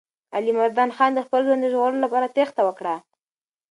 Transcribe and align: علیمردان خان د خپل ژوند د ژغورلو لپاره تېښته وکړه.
علیمردان 0.37 0.89
خان 0.95 1.11
د 1.15 1.19
خپل 1.27 1.41
ژوند 1.47 1.61
د 1.63 1.67
ژغورلو 1.73 2.03
لپاره 2.05 2.31
تېښته 2.35 2.61
وکړه. 2.65 2.95